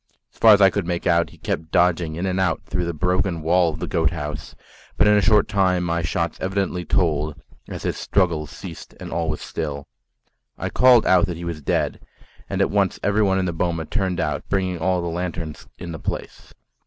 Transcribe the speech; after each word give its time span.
As 0.33 0.39
far 0.39 0.55
as 0.55 0.61
I 0.61 0.71
could 0.71 0.87
make 0.87 1.05
out, 1.05 1.29
he 1.29 1.37
kept 1.37 1.69
dodging 1.69 2.15
in 2.15 2.25
and 2.25 2.39
out 2.39 2.63
through 2.65 2.85
the 2.85 2.91
broken 2.95 3.43
wall 3.43 3.69
of 3.71 3.77
the 3.77 3.85
goat 3.85 4.09
house; 4.09 4.55
but 4.97 5.07
in 5.07 5.15
a 5.15 5.21
short 5.21 5.47
time 5.47 5.83
my 5.83 6.01
shots 6.01 6.39
evidently 6.41 6.83
told, 6.83 7.39
as 7.69 7.83
his 7.83 7.97
struggles 7.97 8.49
ceased 8.49 8.95
and 8.99 9.11
all 9.11 9.29
was 9.29 9.41
still. 9.41 9.85
I 10.57 10.69
called 10.71 11.05
out 11.05 11.27
that 11.27 11.37
he 11.37 11.45
was 11.45 11.61
dead, 11.61 11.99
and 12.49 12.61
at 12.61 12.71
once 12.71 12.99
everyone 13.03 13.37
in 13.37 13.45
the 13.45 13.53
boma 13.53 13.85
turned 13.85 14.19
out, 14.19 14.49
bringing 14.49 14.79
all 14.79 15.03
the 15.03 15.07
lanterns 15.07 15.67
in 15.77 15.91
the 15.91 15.99
place. 15.99 16.51